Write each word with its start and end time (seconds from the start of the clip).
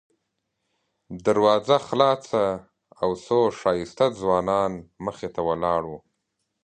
دروازه 1.25 1.77
خلاصه 1.87 2.43
او 3.01 3.09
څو 3.25 3.39
ښایسته 3.59 4.05
ځوانان 4.19 4.71
مخې 5.05 5.27
ته 5.35 5.41
ولاړ 5.49 5.81
وو. 5.89 5.99